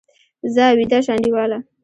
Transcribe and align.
ځه، 0.53 0.65
ویده 0.77 0.99
شه 1.05 1.11
انډیواله! 1.15 1.57